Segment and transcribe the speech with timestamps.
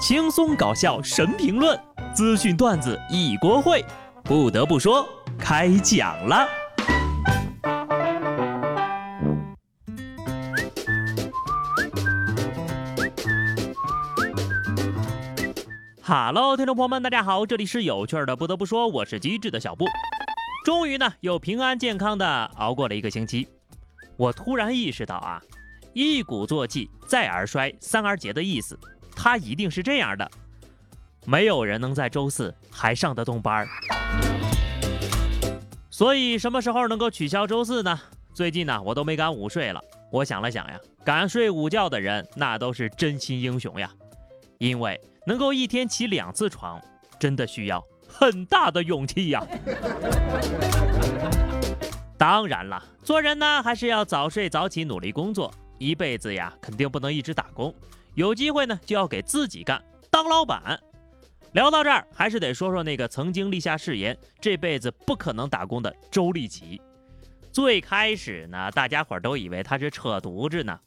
[0.00, 1.78] 轻松搞笑神评论，
[2.14, 3.84] 资讯段子一锅烩。
[4.24, 5.06] 不得不说，
[5.38, 6.48] 开讲了。
[16.00, 18.34] 哈喽，听众朋友们，大家好，这里是有趣的。
[18.34, 19.84] 不得不说，我是机智的小布。
[20.64, 23.46] 终于呢，又平安健康的熬过了一个星期。
[24.16, 25.42] 我突然意识到啊，
[25.92, 28.78] 一鼓作气，再而衰，三而竭的意思。
[29.22, 30.30] 他一定是这样的，
[31.26, 33.68] 没有人能在周四还上得动班儿。
[35.90, 38.00] 所以什么时候能够取消周四呢？
[38.32, 39.84] 最近呢，我都没敢午睡了。
[40.10, 43.92] 我想了想呀，敢睡午觉的人那都是真心英雄呀，
[44.56, 46.80] 因为能够一天起两次床，
[47.18, 49.46] 真的需要很大的勇气呀。
[52.16, 57.74] 当然了，做人呢还是要早睡早起，努力工作，一辈子呀肯定不能一直打工。
[58.14, 60.78] 有机会呢，就要给自己干，当老板。
[61.52, 66.80] 聊到这儿，还是得说说那个曾经立下誓言，这辈子不可能打工的周立奇。
[67.52, 70.78] 最开始呢，大家伙都以为他是扯犊子呢，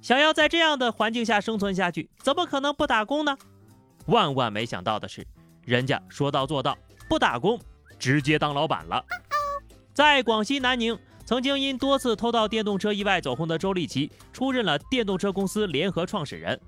[0.00, 3.36] 想要在这样的环境下生存下去，怎么可能不打工呢？
[4.06, 5.26] 万万没想到的是，
[5.64, 6.76] 人家说到做到，
[7.08, 7.60] 不打工，
[7.98, 9.04] 直接当老板了。
[9.92, 10.98] 在广西南宁。
[11.24, 16.58] 曾经因多次偷盗电动车意外走红的周立奇出任了电动车公司联合创始人，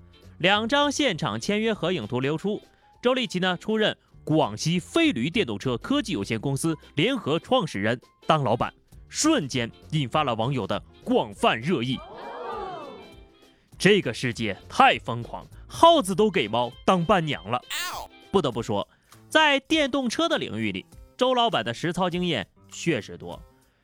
[0.41, 2.63] 两张现场签约合影图流出。
[3.03, 8.73] 周立奇呢出任广西飞驴电动车科技有限公司联合创始人，当老板，
[9.11, 11.99] 瞬间引发了网友的广泛热议。
[13.79, 17.61] 这个世界太疯狂，耗子都给猫当伴娘了。
[18.31, 18.89] 不得不说，
[19.29, 20.87] 在电动车的领域里，
[21.19, 23.39] 周老板的实操经验确实多。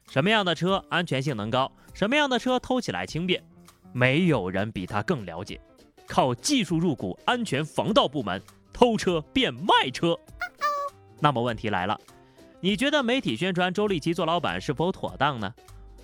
[0.09, 1.71] 什么样的车安全性能高？
[1.93, 3.45] 什么样的车偷起来轻便？
[3.93, 5.61] 没有人比他更了解。
[6.07, 8.41] 靠技术入股安全防盗部门，
[8.73, 10.19] 偷车变卖车。
[11.21, 11.99] 那么问题来了，
[12.61, 15.53] 你觉得媒体宣传周立奇做老板是否妥当呢？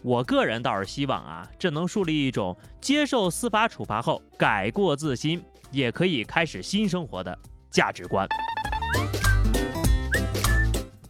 [0.03, 7.39] 我个人倒是希望啊，这能树立一种接受司法处罚后改过自新，也可以开始新生活的
[7.71, 8.27] 价值观。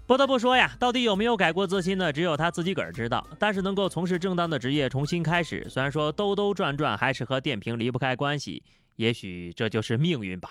[0.05, 2.13] 不得不说呀，到底有没有改过自新呢？
[2.13, 3.27] 只有他自己个儿知道。
[3.39, 8.63] 但是能够从事正当的职业，重新开始，虽然说兜兜转转还是和电瓶离不开关系，
[9.03, 10.51] 也许这就是命运吧。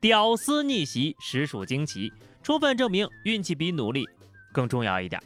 [0.00, 2.10] 屌丝逆袭实属惊奇，
[2.42, 4.08] 充分证明运气比努力
[4.54, 5.22] 更重要一点。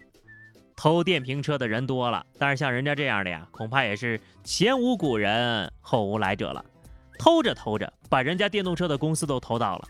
[0.74, 6.64] 偷电瓶车的人多了，但是像人家这样的呀，恐怕也是前无古人后无来者了。
[7.16, 9.88] 偷着偷着，把人家电动车的公司都偷到了。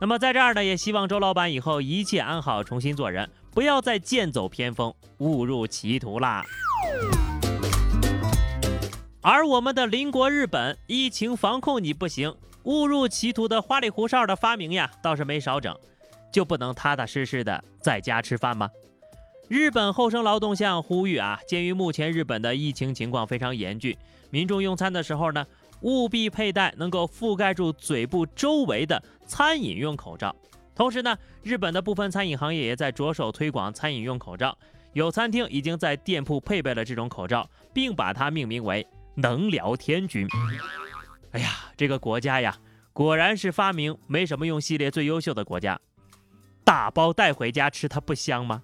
[0.00, 6.44] 那么在这儿呢，也希望周老板以后一切安好，重新做人，不要再剑走偏锋，误入歧途啦。
[9.28, 12.32] 而我们的邻国日本，疫情防控你不行，
[12.62, 15.76] 误入歧途的花里胡哨的发明呀，倒是没少整，
[16.30, 18.70] 就不能踏踏实实的在家吃饭吗？
[19.48, 23.96] 日本厚生劳动相呼吁啊，鉴于目前日本的疫情情况非常严峻，
[24.30, 25.44] 民众用餐的时候呢。
[25.82, 30.34] 务必佩戴能够覆盖住嘴部周围的餐饮用口罩。
[30.74, 34.56] 同时呢，日本的部分餐饮行业也在着手推广餐饮用口罩。
[34.94, 40.26] 有餐厅已经在店铺配备了这种口罩，并把它命名为“能聊天君”。
[41.32, 42.56] 哎呀，这个国家呀，
[42.92, 45.78] 果然是发明没什么用系列最优秀的国家。
[46.64, 48.62] 打包带回家吃，它不香吗？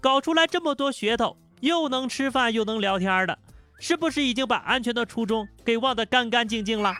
[0.00, 3.38] 搞出来这么多噱头，又能吃饭又能聊天的。
[3.78, 6.92] 是不是已经把安全的初衷给忘得干干净净了？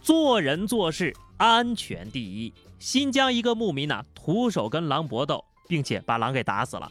[0.00, 2.54] 做人做事安全第一。
[2.78, 6.90] 新疆一个牧民呢，徒手跟狼搏斗，并且把狼给打死了。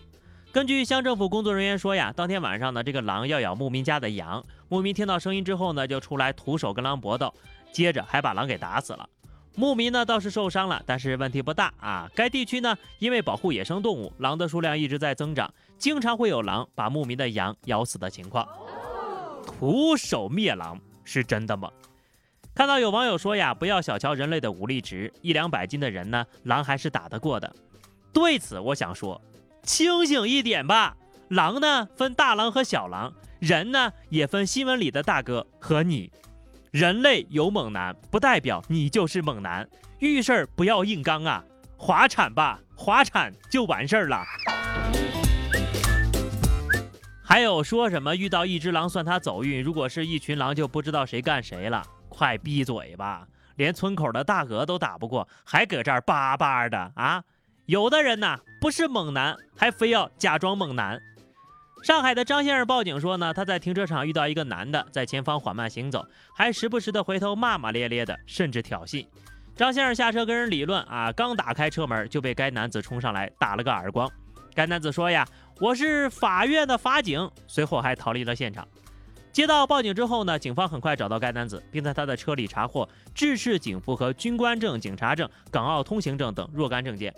[0.57, 7.31] 根据乡政府工作人员说呀，当天晚上呢，这个狼要咬牧民家的羊，牧民听到声音之后呢，就出来徒手跟狼搏斗，
[7.71, 9.07] 接着还把狼给打死了。
[9.53, 12.09] 牧民呢倒是受伤了，但是问题不大啊。
[12.15, 18.47] 该地区呢，因为保护野生动物，狼的数量一直在增长，经常会有狼把牧民的羊咬死的情况。
[19.45, 21.69] 徒手灭狼是真的吗？
[22.55, 27.55] 看到有网友说呀，不要小瞧人类的武力值，一两百斤的人呢，狼还是打得过的。
[28.11, 29.21] 对此，我想说，
[29.67, 30.95] 清醒一点吧。
[31.27, 36.09] 狼呢分大狼和小狼，人呢也分新闻里的大哥和你。
[36.71, 39.67] 人类有猛男，不代表你就是猛男。
[39.99, 41.43] 遇事儿不要硬刚啊，
[41.75, 44.23] 滑铲吧，滑铲就完事儿了。
[47.21, 51.83] 还有说什么遇到一只狼算他走运，如果是一群狼就不知道谁干谁了。
[52.07, 53.27] 快闭嘴吧，
[53.57, 57.21] 连村口的大鹅都打不过，还搁这儿叭叭的啊！
[57.67, 60.97] 有的人呐，不是猛男，还非要假装猛男。
[61.83, 69.05] 上海的张先生报警说呢，他在停车场遇到一个男的在前方缓慢行走，还时不时的回头骂骂咧咧的，甚至挑衅。
[69.53, 74.09] 张先生下车跟人理论啊，刚打开车门就被该男子冲上来打了个耳光。
[74.55, 75.27] 该男子说呀
[75.59, 78.65] ：“我是法院的法警。”随后还逃离了现场。
[79.33, 87.13] 接到报警之后呢，警方很快找到该男子，并在他的车里查获制式警服和军官证、警察证、港澳通行证等若干证件。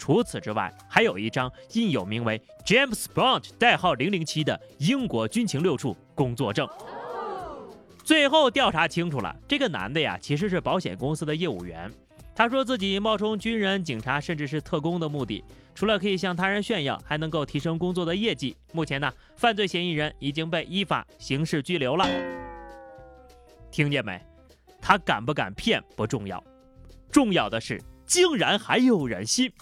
[0.00, 6.66] 除此之外，还有一张印有名为 James Bond 代号零零七的英国军情六处工作证。
[8.02, 11.92] 最后调查清楚了，这个男的呀，其实是保险公司的业务员。
[12.34, 15.44] 他说自己冒充军人、警察，甚至是特工的目的，
[15.74, 18.56] 除了可以向他人炫耀，还能够提升工作的业绩。
[18.72, 22.08] 目前呢，犯罪嫌疑人已经被依法刑事拘留了。
[23.70, 24.18] 听见没？
[24.80, 26.42] 他敢不敢骗不重要，
[27.12, 29.52] 重要的是竟然还有人信。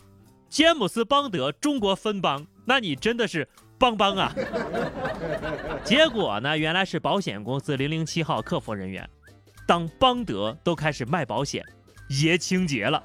[0.48, 3.46] 詹姆斯邦德中国分邦，那你真的是
[3.78, 4.32] 邦邦啊！
[5.84, 9.08] 结果呢，原来是保险公司零零七号客服人员，
[9.66, 11.62] 当邦德都开始卖保险。
[12.08, 13.02] 爷清洁了，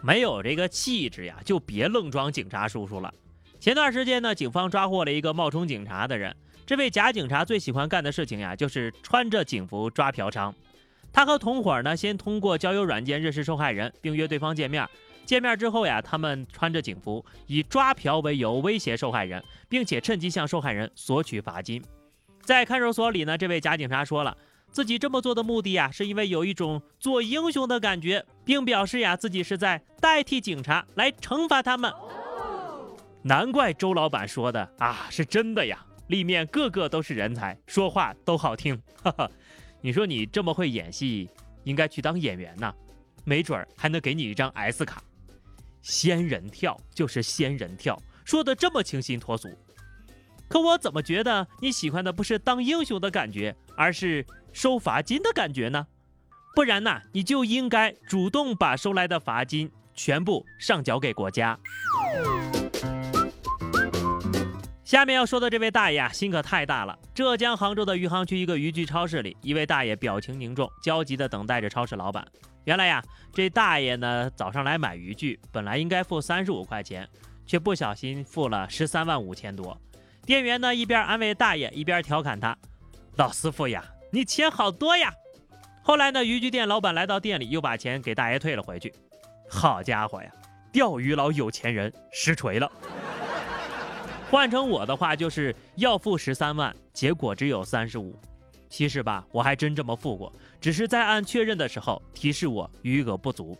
[0.00, 3.12] 没有这个气质呀，就别愣装警察叔叔了。
[3.58, 6.34] 前段时间呢，警方抓获了一个冒充警察的人。
[6.64, 10.52] 这位假警察最喜欢干的事情呀，就是穿着警服抓嫖娼。
[11.14, 14.86] 他和同伙呢，先通过交友软件认识受害人，并约对方见面。
[15.24, 21.82] 见面之后呀，他们穿着警服，以抓嫖为由威胁受害人，并且趁机向受害人索取罚金。
[22.42, 24.36] 在看守所里呢，这位假警察说了。
[24.70, 31.92] 自己这么做的目的呀，是因为有一种做英雄的感觉，并表示呀自己是在代替警察来惩罚他们。
[33.22, 38.76] 难怪周老板说的啊是真的呀，里面个个都是人才，说话都好听。
[39.00, 39.30] 哈哈，
[39.84, 41.28] 你说你这么会演戏，
[41.64, 42.74] 应该去当演员呢，
[43.22, 45.04] 没准儿还能给你一张 S 卡。
[45.82, 49.46] 仙人跳就是仙人跳，说的这么清新脱俗。
[50.48, 54.24] 可我怎么觉得你喜欢的不是当英雄的感觉，而是？
[54.54, 55.86] 收罚金的感觉呢？
[56.54, 61.58] 不然呢，你就应该主动把收来的罚金全部上缴给国家。
[64.94, 66.96] 下面要说的这位大爷啊，心可太大了。
[67.12, 72.24] 浙江杭州的余杭区一个渔具超市里，一位大爷表情凝重，焦急地等待着超市老板。
[72.62, 73.02] 原来呀，
[73.32, 77.08] 这大爷呢早上来买渔具，本来应该付三十五块钱，
[77.44, 79.76] 却不小心付了十三万五千多。
[80.24, 82.56] 店员呢一边安慰大爷，一边调侃他
[83.18, 85.12] ：“老师傅呀。”你钱好多呀！
[85.82, 88.94] 后来呢，渔具店老板来到店里，又把钱给大爷退了回去。
[89.50, 90.30] 好家伙呀，
[90.72, 92.70] 钓鱼佬有钱人实锤了。
[94.34, 98.18] 换成我的话，就是要付十三万，结果只有三十五。
[98.68, 103.56] 其实吧，我还真这么付过，只是在按确认的时候提示我余额不足。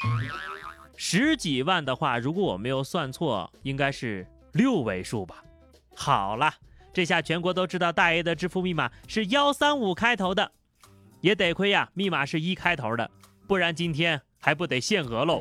[0.96, 5.44] 十几万的话，如果我没有算错，应该是六位数吧。
[5.94, 6.52] 好了。
[6.92, 10.50] 这下全国都知道大爷的支付密码是幺三五开头的，
[11.20, 13.08] 也得亏呀，密码是一开头的，
[13.46, 15.40] 不然今天还不得限额喽。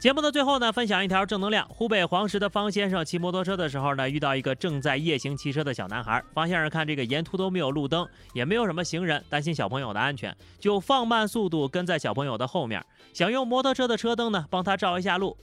[0.00, 1.68] 节目的最后呢，分享一条正能量。
[1.68, 6.24] 湖北黄石的方先生骑摩托车的时候呢，遇到一个正在夜行骑车的小男孩。
[6.32, 12.82] 方先生看这个沿途都没有路灯，也没有什么行人，担心小朋友的安全，就放慢速度跟在小朋友的后面，
[13.12, 15.36] 想用摩托车的车灯呢帮他照一下路。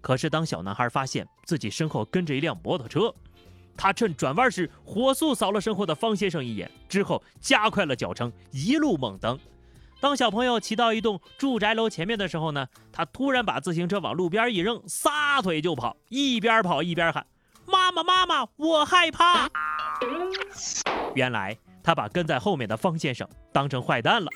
[0.00, 3.12] 可是，当小男孩发现自己身后跟着一辆摩托车，
[3.76, 9.36] 他趁转弯时火速扫了身后的方先生一眼，之后加快了脚程，一路猛蹬。
[9.98, 17.26] 当小朋友骑到一栋住宅楼前面的时候呢，他突然把自行车往路边一扔，撒腿就跑，一边跑一边喊
[17.66, 19.48] ：“妈妈，妈妈，我害怕！”
[21.16, 24.30] 原来他把跟在后面的方先生当成坏蛋了。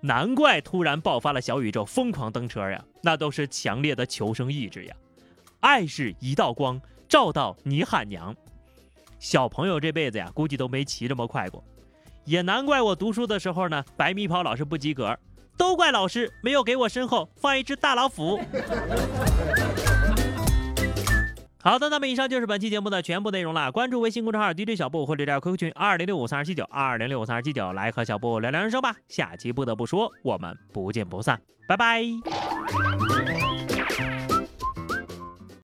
[0.00, 2.82] 难怪突然爆发了小宇宙，疯狂蹬车呀！
[3.02, 4.96] 那都是强烈的求生意志呀！
[5.60, 8.34] 爱是一道光，照到你喊娘。
[9.20, 11.62] 小朋友这辈子呀，估计都没骑这么快过。
[12.24, 15.18] 也难怪我读书的时候呢，百米跑老是不及格，
[15.56, 18.40] 都怪老师没有给我身后放一只大老虎。
[21.64, 23.70] 好的，那么以上就是本期节目的全部内容了。
[23.70, 28.96] 关注微信公众号 DJ 小布或者加 QQ 群二零六五三二七九二零六五三二七九，来和小布聊聊人生吧。
[29.08, 32.02] 下期不得不说，我们不见不散，拜拜。